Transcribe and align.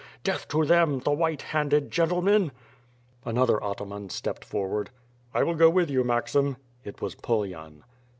Death 0.23 0.47
to 0.47 0.65
them, 0.65 0.97
the 1.01 1.11
white 1.11 1.43
handed 1.43 1.91
gentlemen!"• 1.91 2.45
Another 3.23 3.63
ataman 3.63 4.09
stepped 4.09 4.43
forward. 4.43 4.89
"I 5.31 5.43
will 5.43 5.53
go 5.53 5.69
with 5.69 5.91
you, 5.91 6.03
Maxim." 6.03 6.57
It 6.83 7.03
was 7.03 7.13
Pulyan. 7.13 7.83